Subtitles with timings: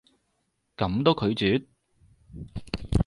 [0.77, 1.67] 噉都拒絕？